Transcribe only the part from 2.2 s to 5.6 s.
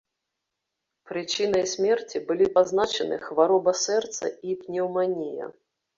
былі пазначаны хвароба сэрца і пнеўманія.